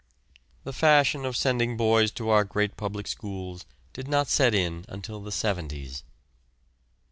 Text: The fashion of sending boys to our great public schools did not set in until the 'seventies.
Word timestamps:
The 0.63 0.73
fashion 0.73 1.25
of 1.27 1.37
sending 1.37 1.77
boys 1.77 2.09
to 2.13 2.29
our 2.29 2.43
great 2.43 2.75
public 2.75 3.05
schools 3.05 3.67
did 3.93 4.07
not 4.07 4.27
set 4.29 4.55
in 4.55 4.83
until 4.87 5.21
the 5.21 5.31
'seventies. 5.31 6.03